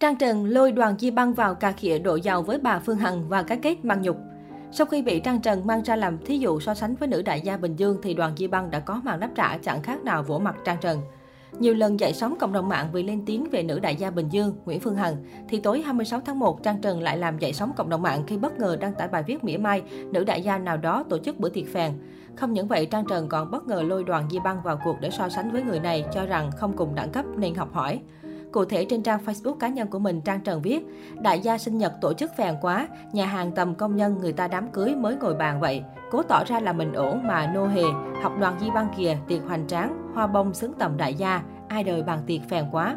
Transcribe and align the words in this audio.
Trang 0.00 0.16
Trần 0.16 0.44
lôi 0.44 0.72
đoàn 0.72 0.98
Di 0.98 1.10
Băng 1.10 1.34
vào 1.34 1.54
cà 1.54 1.72
khịa 1.72 1.98
độ 1.98 2.16
giàu 2.16 2.42
với 2.42 2.58
bà 2.58 2.78
Phương 2.78 2.96
Hằng 2.96 3.28
và 3.28 3.42
cái 3.42 3.58
kết 3.62 3.84
mang 3.84 4.02
nhục. 4.02 4.16
Sau 4.72 4.86
khi 4.86 5.02
bị 5.02 5.20
Trang 5.20 5.40
Trần 5.40 5.66
mang 5.66 5.82
ra 5.82 5.96
làm 5.96 6.18
thí 6.18 6.38
dụ 6.38 6.60
so 6.60 6.74
sánh 6.74 6.94
với 6.94 7.08
nữ 7.08 7.22
đại 7.22 7.40
gia 7.40 7.56
Bình 7.56 7.76
Dương 7.76 7.98
thì 8.02 8.14
đoàn 8.14 8.32
Di 8.36 8.46
Băng 8.46 8.70
đã 8.70 8.80
có 8.80 9.00
màn 9.04 9.20
đáp 9.20 9.30
trả 9.34 9.58
chẳng 9.58 9.82
khác 9.82 10.04
nào 10.04 10.22
vỗ 10.22 10.38
mặt 10.38 10.56
Trang 10.64 10.76
Trần. 10.80 11.00
Nhiều 11.58 11.74
lần 11.74 12.00
dậy 12.00 12.12
sóng 12.12 12.36
cộng 12.38 12.52
đồng 12.52 12.68
mạng 12.68 12.88
vì 12.92 13.02
lên 13.02 13.22
tiếng 13.26 13.50
về 13.50 13.62
nữ 13.62 13.78
đại 13.78 13.96
gia 13.96 14.10
Bình 14.10 14.28
Dương, 14.28 14.56
Nguyễn 14.64 14.80
Phương 14.80 14.96
Hằng, 14.96 15.16
thì 15.48 15.60
tối 15.60 15.82
26 15.82 16.20
tháng 16.20 16.38
1, 16.38 16.62
Trang 16.62 16.80
Trần 16.80 17.02
lại 17.02 17.18
làm 17.18 17.38
dậy 17.38 17.52
sóng 17.52 17.72
cộng 17.76 17.88
đồng 17.88 18.02
mạng 18.02 18.24
khi 18.26 18.36
bất 18.36 18.58
ngờ 18.58 18.76
đăng 18.80 18.94
tải 18.94 19.08
bài 19.08 19.22
viết 19.26 19.44
mỉa 19.44 19.56
mai 19.56 19.82
nữ 20.12 20.24
đại 20.24 20.42
gia 20.42 20.58
nào 20.58 20.76
đó 20.76 21.04
tổ 21.10 21.18
chức 21.18 21.38
bữa 21.38 21.48
tiệc 21.48 21.72
phèn. 21.72 21.92
Không 22.36 22.52
những 22.52 22.68
vậy, 22.68 22.86
Trang 22.86 23.04
Trần 23.08 23.28
còn 23.28 23.50
bất 23.50 23.66
ngờ 23.66 23.82
lôi 23.82 24.04
đoàn 24.04 24.28
Di 24.30 24.38
Băng 24.38 24.62
vào 24.62 24.80
cuộc 24.84 24.96
để 25.00 25.10
so 25.10 25.28
sánh 25.28 25.50
với 25.50 25.62
người 25.62 25.80
này, 25.80 26.04
cho 26.14 26.26
rằng 26.26 26.50
không 26.56 26.76
cùng 26.76 26.94
đẳng 26.94 27.10
cấp 27.10 27.24
nên 27.36 27.54
học 27.54 27.72
hỏi. 27.72 28.00
Cụ 28.52 28.64
thể 28.64 28.84
trên 28.84 29.02
trang 29.02 29.20
Facebook 29.26 29.54
cá 29.54 29.68
nhân 29.68 29.88
của 29.88 29.98
mình, 29.98 30.20
Trang 30.20 30.40
Trần 30.40 30.62
viết, 30.62 30.86
đại 31.22 31.40
gia 31.40 31.58
sinh 31.58 31.78
nhật 31.78 31.92
tổ 32.00 32.12
chức 32.12 32.36
phèn 32.36 32.54
quá, 32.60 32.88
nhà 33.12 33.26
hàng 33.26 33.52
tầm 33.52 33.74
công 33.74 33.96
nhân 33.96 34.18
người 34.18 34.32
ta 34.32 34.48
đám 34.48 34.68
cưới 34.68 34.94
mới 34.94 35.16
ngồi 35.16 35.34
bàn 35.34 35.60
vậy. 35.60 35.82
Cố 36.10 36.22
tỏ 36.22 36.44
ra 36.46 36.60
là 36.60 36.72
mình 36.72 36.92
ổn 36.92 37.26
mà 37.26 37.50
nô 37.54 37.66
hề, 37.66 37.84
học 38.22 38.32
đoàn 38.40 38.56
Di 38.60 38.70
Băng 38.70 38.88
kìa, 38.96 39.18
tiệc 39.28 39.44
hoành 39.46 39.66
tráng, 39.66 40.12
hoa 40.14 40.26
bông 40.26 40.54
xứng 40.54 40.72
tầm 40.78 40.96
đại 40.96 41.14
gia, 41.14 41.42
ai 41.68 41.84
đời 41.84 42.02
bàn 42.02 42.18
tiệc 42.26 42.40
phèn 42.50 42.64
quá. 42.72 42.96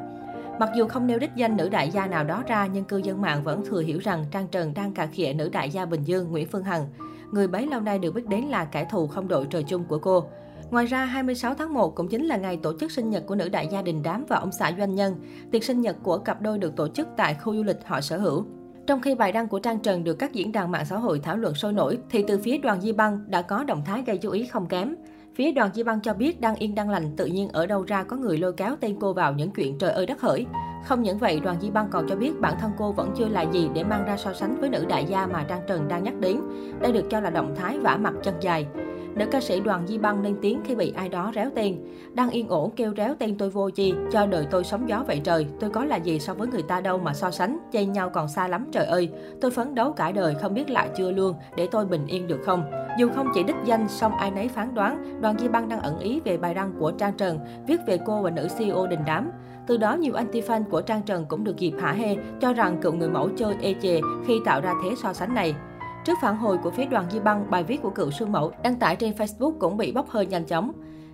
Mặc 0.60 0.70
dù 0.76 0.88
không 0.88 1.08
nêu 1.08 1.20
đích 1.20 1.36
danh 1.36 1.58
nữ 1.58 1.70
đại 1.70 1.92
gia 1.92 2.08
nào 2.08 2.24
đó 2.24 2.44
ra, 2.48 2.66
nhưng 2.66 2.84
cư 2.84 2.98
dân 2.98 3.22
mạng 3.22 3.44
vẫn 3.44 3.66
thừa 3.66 3.82
hiểu 3.82 4.00
rằng 4.00 4.26
Trang 4.32 4.48
Trần 4.48 4.74
đang 4.74 4.94
cà 4.94 5.06
khịa 5.06 5.34
nữ 5.34 5.50
đại 5.50 5.70
gia 5.70 5.86
Bình 5.86 6.04
Dương 6.04 6.32
Nguyễn 6.32 6.48
Phương 6.48 6.64
Hằng. 6.64 6.88
Người 7.32 7.48
bấy 7.48 7.68
lâu 7.68 7.82
nay 7.82 8.00
được 8.00 8.12
biết 8.12 8.28
đến 8.28 8.44
là 8.44 8.66
kẻ 8.66 8.88
thù 8.92 9.08
không 9.08 9.28
đội 9.28 9.48
trời 9.50 9.64
chung 9.64 9.84
của 9.84 10.00
cô. 10.00 10.24
Ngoài 10.72 10.86
ra, 10.86 11.06
26 11.06 11.54
tháng 11.54 11.74
1 11.74 11.96
cũng 11.96 12.08
chính 12.08 12.26
là 12.26 12.38
ngày 12.38 12.58
tổ 12.58 12.74
chức 12.80 12.92
sinh 12.92 13.10
nhật 13.10 13.24
của 13.28 13.36
nữ 13.36 13.50
đại 13.50 13.68
gia 13.72 13.82
Đình 13.82 14.04
Đám 14.04 14.26
và 14.28 14.38
ông 14.38 14.52
xã 14.52 14.72
doanh 14.78 14.96
nhân. 14.96 15.16
Tiệc 15.52 15.64
sinh 15.64 15.82
nhật 15.82 15.96
của 16.04 16.18
cặp 16.18 16.42
đôi 16.42 16.58
được 16.58 16.76
tổ 16.76 16.88
chức 16.88 17.08
tại 17.18 17.34
khu 17.34 17.56
du 17.56 17.64
lịch 17.64 17.78
họ 17.86 18.02
sở 18.02 18.18
hữu. 18.18 18.46
Trong 18.88 19.02
khi 19.02 19.16
bài 19.16 19.32
đăng 19.32 19.48
của 19.48 19.60
Trang 19.60 19.80
Trần 19.80 20.04
được 20.04 20.14
các 20.14 20.34
diễn 20.34 20.52
đàn 20.52 20.72
mạng 20.72 20.86
xã 20.86 20.98
hội 20.98 21.20
thảo 21.20 21.38
luận 21.38 21.54
sôi 21.54 21.74
nổi, 21.74 21.98
thì 22.10 22.24
từ 22.28 22.40
phía 22.40 22.58
đoàn 22.58 22.82
Di 22.82 22.92
Băng 22.92 23.24
đã 23.28 23.42
có 23.42 23.64
động 23.64 23.82
thái 23.86 24.04
gây 24.06 24.18
chú 24.18 24.32
ý 24.32 24.46
không 24.46 24.68
kém. 24.68 24.96
Phía 25.36 25.52
đoàn 25.52 25.70
Di 25.74 25.84
Băng 25.84 26.02
cho 26.02 26.14
biết 26.14 26.42
đang 26.42 26.56
yên 26.56 26.76
đang 26.76 26.90
lành, 26.90 27.16
tự 27.18 27.26
nhiên 27.26 27.50
ở 27.50 27.66
đâu 27.66 27.84
ra 27.84 28.04
có 28.04 28.18
người 28.18 28.38
lôi 28.38 28.54
kéo 28.54 28.76
tên 28.80 28.98
cô 29.00 29.14
vào 29.14 29.34
những 29.34 29.52
chuyện 29.52 29.78
trời 29.78 29.92
ơi 29.92 30.06
đất 30.06 30.22
hỡi. 30.22 30.46
Không 30.86 31.04
những 31.04 31.18
vậy, 31.18 31.40
đoàn 31.40 31.58
Di 31.62 31.70
Băng 31.70 31.88
còn 31.92 32.08
cho 32.10 32.16
biết 32.16 32.40
bản 32.40 32.54
thân 32.62 32.72
cô 32.78 32.92
vẫn 32.92 33.12
chưa 33.18 33.28
là 33.28 33.42
gì 33.42 33.70
để 33.74 33.84
mang 33.84 34.06
ra 34.06 34.18
so 34.18 34.34
sánh 34.34 34.62
với 34.62 34.70
nữ 34.70 34.86
đại 34.90 35.06
gia 35.06 35.28
mà 35.28 35.46
Trang 35.50 35.62
Trần 35.68 35.88
đang 35.88 36.04
nhắc 36.04 36.20
đến. 36.20 36.42
Đây 36.80 36.92
được 36.92 37.06
cho 37.10 37.20
là 37.20 37.30
động 37.30 37.56
thái 37.56 37.80
vả 37.80 37.98
mặt 37.98 38.14
chân 38.24 38.34
dài. 38.42 38.68
Nữ 39.16 39.26
ca 39.32 39.42
sĩ 39.42 39.60
Đoàn 39.60 39.88
Di 39.88 39.98
Băng 39.98 40.24
lên 40.24 40.36
tiếng 40.42 40.62
khi 40.64 40.76
bị 40.76 40.94
ai 40.96 41.10
đó 41.10 41.32
réo 41.36 41.50
tên. 41.56 41.78
Đang 42.14 42.30
yên 42.30 42.48
ổn 42.48 42.72
kêu 42.76 42.94
réo 42.98 43.16
tên 43.20 43.38
tôi 43.38 43.50
vô 43.50 43.70
chi, 43.70 43.94
cho 44.12 44.26
đời 44.26 44.48
tôi 44.52 44.64
sóng 44.64 44.90
gió 44.90 45.04
vậy 45.08 45.22
trời. 45.24 45.48
Tôi 45.60 45.70
có 45.70 45.86
là 45.86 45.96
gì 45.96 46.20
so 46.20 46.34
với 46.34 46.48
người 46.48 46.62
ta 46.62 46.82
đâu 46.82 46.98
mà 46.98 47.14
so 47.14 47.32
sánh, 47.32 47.58
chây 47.72 47.86
nhau 47.86 48.10
còn 48.10 48.28
xa 48.28 48.48
lắm 48.48 48.66
trời 48.72 48.86
ơi. 48.86 49.10
Tôi 49.42 49.52
phấn 49.52 49.76
đấu 49.76 49.92
cả 49.92 50.12
đời 50.12 50.36
không 50.42 50.54
biết 50.54 50.70
lại 50.70 50.90
chưa 50.98 51.12
luôn, 51.12 51.36
để 51.58 51.68
tôi 51.72 51.86
bình 51.86 52.08
yên 52.08 52.28
được 52.28 52.40
không? 52.46 52.64
Dù 53.00 53.10
không 53.16 53.28
chỉ 53.34 53.44
đích 53.44 53.56
danh, 53.66 53.88
song 53.88 54.12
ai 54.12 54.32
nấy 54.32 54.48
phán 54.48 54.76
đoán, 54.76 55.22
Đoàn 55.22 55.38
Di 55.40 55.48
Băng 55.48 55.70
đang 55.70 55.80
ẩn 55.80 56.00
ý 56.00 56.20
về 56.20 56.38
bài 56.38 56.54
đăng 56.54 56.74
của 56.80 56.92
Trang 56.92 57.14
Trần, 57.18 57.40
viết 57.68 57.80
về 57.88 58.00
cô 58.06 58.22
và 58.22 58.30
nữ 58.30 58.48
CEO 58.58 58.88
đình 58.88 59.02
đám. 59.06 59.32
Từ 59.68 59.78
đó, 59.78 59.94
nhiều 59.94 60.14
anti-fan 60.14 60.64
của 60.64 60.82
Trang 60.82 61.02
Trần 61.02 61.26
cũng 61.26 61.44
được 61.44 61.58
dịp 61.58 61.74
hả 61.80 61.92
hê, 61.92 62.18
cho 62.42 62.54
rằng 62.54 62.78
cựu 62.82 62.94
người 62.94 63.10
mẫu 63.10 63.30
chơi 63.38 63.56
ê 63.62 63.76
chề 63.82 64.02
khi 64.28 64.40
tạo 64.46 64.62
ra 64.62 64.74
thế 64.84 64.90
so 65.04 65.14
sánh 65.14 65.34
này. 65.34 65.56
Trước 66.10 66.20
phản 66.22 66.38
hồi 66.38 66.58
của 66.58 66.72
phía 66.72 66.86
đoàn 66.86 67.06
Di 67.12 67.20
Băng, 67.20 67.50
bài 67.50 67.64
viết 67.64 67.82
của 67.82 67.90
cựu 67.90 68.12
sư 68.12 68.26
mẫu 68.26 68.52
đăng 68.64 68.76
tải 68.76 68.96
trên 68.96 69.14
Facebook 69.14 69.52
cũng 69.60 69.78
bị 69.78 69.92
bốc 69.92 70.10
hơi 70.10 70.26
nhanh 70.26 70.46
chóng. 70.46 70.72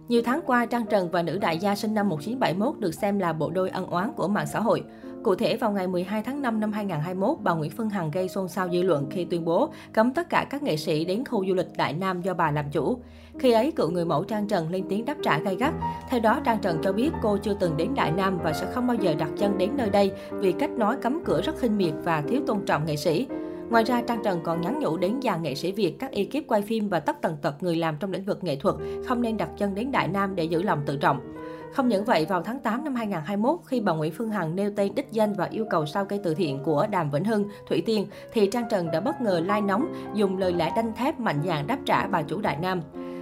Nhiều 0.07 0.21
tháng 0.25 0.41
qua, 0.45 0.65
Trang 0.65 0.85
Trần 0.85 1.11
và 1.11 1.21
nữ 1.21 1.37
đại 1.37 1.57
gia 1.57 1.75
sinh 1.75 1.93
năm 1.93 2.09
1971 2.09 2.79
được 2.79 2.91
xem 2.91 3.19
là 3.19 3.33
bộ 3.33 3.49
đôi 3.49 3.69
ân 3.69 3.87
oán 3.87 4.11
của 4.15 4.27
mạng 4.27 4.47
xã 4.47 4.59
hội. 4.59 4.83
Cụ 5.23 5.35
thể, 5.35 5.57
vào 5.57 5.71
ngày 5.71 5.87
12 5.87 6.23
tháng 6.23 6.41
5 6.41 6.59
năm 6.59 6.71
2021, 6.71 7.37
bà 7.43 7.53
Nguyễn 7.53 7.71
Phương 7.71 7.89
Hằng 7.89 8.11
gây 8.11 8.29
xôn 8.29 8.47
xao 8.47 8.69
dư 8.69 8.81
luận 8.81 9.07
khi 9.09 9.25
tuyên 9.25 9.45
bố 9.45 9.69
cấm 9.93 10.13
tất 10.13 10.29
cả 10.29 10.45
các 10.49 10.63
nghệ 10.63 10.77
sĩ 10.77 11.05
đến 11.05 11.23
khu 11.25 11.45
du 11.47 11.53
lịch 11.53 11.67
Đại 11.77 11.93
Nam 11.93 12.21
do 12.21 12.33
bà 12.33 12.51
làm 12.51 12.65
chủ. 12.71 12.97
Khi 13.39 13.51
ấy, 13.51 13.71
cựu 13.71 13.89
người 13.89 14.05
mẫu 14.05 14.23
Trang 14.23 14.47
Trần 14.47 14.69
lên 14.69 14.85
tiếng 14.89 15.05
đáp 15.05 15.15
trả 15.23 15.39
gay 15.39 15.55
gắt. 15.55 15.73
Theo 16.09 16.19
đó, 16.19 16.39
Trang 16.45 16.59
Trần 16.61 16.77
cho 16.83 16.93
biết 16.93 17.11
cô 17.21 17.37
chưa 17.37 17.53
từng 17.59 17.77
đến 17.77 17.89
Đại 17.95 18.11
Nam 18.11 18.39
và 18.43 18.53
sẽ 18.53 18.65
không 18.71 18.87
bao 18.87 18.97
giờ 18.97 19.15
đặt 19.15 19.29
chân 19.37 19.57
đến 19.57 19.69
nơi 19.77 19.89
đây 19.89 20.11
vì 20.31 20.51
cách 20.51 20.71
nói 20.71 20.97
cấm 21.01 21.23
cửa 21.25 21.41
rất 21.41 21.59
khinh 21.59 21.77
miệt 21.77 21.93
và 22.03 22.21
thiếu 22.21 22.41
tôn 22.47 22.65
trọng 22.65 22.85
nghệ 22.85 22.95
sĩ. 22.95 23.27
Ngoài 23.69 23.83
ra, 23.83 24.01
Trang 24.01 24.23
Trần 24.23 24.39
còn 24.43 24.61
nhắn 24.61 24.79
nhủ 24.79 24.97
đến 24.97 25.19
dàn 25.23 25.43
nghệ 25.43 25.55
sĩ 25.55 25.71
Việt, 25.71 25.95
các 25.99 26.11
ekip 26.11 26.47
quay 26.47 26.61
phim 26.61 26.89
và 26.89 26.99
tất 26.99 27.21
tần 27.21 27.37
tật 27.41 27.63
người 27.63 27.75
làm 27.75 27.97
trong 27.99 28.11
lĩnh 28.11 28.23
vực 28.23 28.43
nghệ 28.43 28.55
thuật 28.55 28.75
không 29.07 29.21
nên 29.21 29.37
đặt 29.37 29.49
chân 29.57 29.75
đến 29.75 29.91
Đại 29.91 30.07
Nam 30.07 30.35
để 30.35 30.43
giữ 30.43 30.63
lòng 30.63 30.81
tự 30.85 30.97
trọng. 30.97 31.19
Không 31.73 31.87
những 31.87 32.05
vậy, 32.05 32.25
vào 32.29 32.43
tháng 32.43 32.59
8 32.59 32.83
năm 32.83 32.95
2021, 32.95 33.59
khi 33.65 33.81
bà 33.81 33.93
Nguyễn 33.93 34.13
Phương 34.13 34.29
Hằng 34.29 34.55
nêu 34.55 34.71
tên 34.75 34.95
đích 34.95 35.11
danh 35.11 35.33
và 35.33 35.45
yêu 35.45 35.65
cầu 35.69 35.85
sao 35.85 36.05
cây 36.05 36.19
từ 36.23 36.33
thiện 36.33 36.63
của 36.63 36.87
Đàm 36.91 37.09
Vĩnh 37.09 37.25
Hưng, 37.25 37.45
Thủy 37.69 37.83
Tiên, 37.85 38.07
thì 38.33 38.49
Trang 38.51 38.65
Trần 38.69 38.91
đã 38.91 38.99
bất 38.99 39.21
ngờ 39.21 39.41
lai 39.45 39.61
nóng, 39.61 39.93
dùng 40.13 40.37
lời 40.37 40.53
lẽ 40.53 40.71
đanh 40.75 40.95
thép 40.95 41.19
mạnh 41.19 41.41
dạn 41.45 41.67
đáp 41.67 41.77
trả 41.85 42.07
bà 42.07 42.21
chủ 42.21 42.41
Đại 42.41 42.57
Nam. 42.61 42.81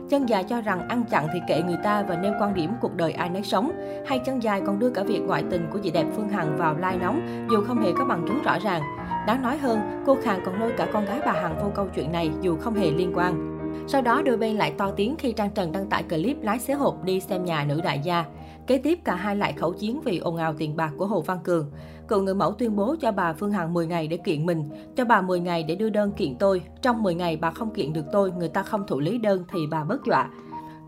Chân 0.10 0.30
dài 0.30 0.44
cho 0.44 0.62
rằng 0.62 0.88
ăn 0.90 1.04
chặn 1.10 1.28
thì 1.34 1.40
kệ 1.48 1.62
người 1.62 1.78
ta 1.84 2.04
và 2.08 2.16
nêu 2.16 2.34
quan 2.40 2.54
điểm 2.54 2.72
cuộc 2.82 2.96
đời 2.96 3.12
ai 3.12 3.30
nấy 3.30 3.44
sống. 3.44 3.72
Hay 4.08 4.20
chân 4.26 4.44
dài 4.44 4.62
còn 4.66 4.80
đưa 4.80 4.90
cả 4.90 5.04
việc 5.04 5.20
ngoại 5.20 5.44
tình 5.52 5.68
của 5.74 5.80
chị 5.80 5.92
đẹp 5.92 6.06
Phương 6.16 6.30
Hằng 6.30 6.58
vào 6.58 6.78
lai 6.78 6.98
nóng, 7.02 7.48
dù 7.52 7.64
không 7.68 7.82
hề 7.82 7.92
có 7.98 8.06
bằng 8.06 8.26
chứng 8.28 8.42
rõ 8.44 8.60
ràng. 8.60 8.82
Đáng 9.28 9.42
nói 9.42 9.58
hơn, 9.58 10.04
cô 10.06 10.18
Khang 10.24 10.42
còn 10.46 10.60
lôi 10.60 10.72
cả 10.78 10.88
con 10.94 11.06
gái 11.06 11.20
bà 11.26 11.32
Hằng 11.32 11.56
vô 11.64 11.72
câu 11.76 11.88
chuyện 11.96 12.12
này 12.12 12.32
dù 12.42 12.58
không 12.58 12.74
hề 12.74 12.92
liên 12.92 13.12
quan. 13.16 13.60
Sau 13.88 14.02
đó 14.02 14.22
đôi 14.22 14.38
bên 14.38 14.56
lại 14.56 14.74
to 14.78 14.92
tiếng 14.92 15.16
khi 15.20 15.32
Trang 15.32 15.50
Trần 15.56 15.72
đăng 15.72 15.90
tải 15.90 16.04
clip 16.04 16.38
lái 16.42 16.60
xế 16.60 16.74
hộp 16.74 17.04
đi 17.04 17.20
xem 17.20 17.46
nhà 17.46 17.66
nữ 17.68 17.82
đại 17.84 18.00
gia. 18.04 18.26
Kế 18.68 18.78
tiếp 18.78 19.00
cả 19.04 19.16
hai 19.16 19.36
lại 19.36 19.54
khẩu 19.54 19.74
chiến 19.74 20.02
vì 20.02 20.18
ồn 20.18 20.38
ào 20.38 20.54
tiền 20.58 20.76
bạc 20.76 20.92
của 20.98 21.06
Hồ 21.06 21.22
Văn 21.22 21.38
Cường. 21.44 21.72
Cựu 22.08 22.22
người 22.22 22.36
mẫu 22.36 22.52
tuyên 22.52 22.76
bố 22.76 22.96
cho 23.02 23.12
bà 23.12 23.34
Phương 23.34 23.52
Hằng 23.52 23.74
10 23.74 23.88
ngày 23.88 24.08
để 24.08 24.18
kiện 24.18 24.46
mình, 24.46 24.70
cho 24.96 25.06
bà 25.06 25.22
10 25.22 25.40
ngày 25.40 25.64
để 25.64 25.76
đưa 25.76 25.90
đơn 25.90 26.12
kiện 26.12 26.36
tôi. 26.36 26.62
Trong 26.82 27.04
10 27.04 27.16
ngày 27.16 27.38
bà 27.38 27.52
không 27.52 27.74
kiện 27.74 27.94
được 27.94 28.06
tôi, 28.12 28.32
người 28.32 28.50
ta 28.50 28.64
không 28.64 28.88
thụ 28.88 29.00
lý 29.00 29.18
đơn 29.18 29.44
thì 29.54 29.60
bà 29.72 29.84
bớt 29.84 30.06
dọa. 30.06 30.30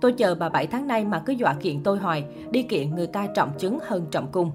Tôi 0.02 0.12
chờ 0.12 0.36
bà 0.36 0.50
7 0.50 0.68
tháng 0.68 0.88
nay 0.88 1.06
mà 1.06 1.24
cứ 1.26 1.34
dọa 1.34 1.54
kiện 1.54 1.84
tôi 1.84 1.98
hoài, 1.98 2.26
đi 2.52 2.64
kiện 2.64 2.96
người 2.96 3.08
ta 3.08 3.28
trọng 3.28 3.52
chứng 3.58 3.80
hơn 3.88 4.06
trọng 4.12 4.32
cung. 4.32 4.52